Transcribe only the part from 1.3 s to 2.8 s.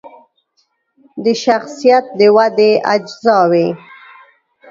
شخصیت د ودې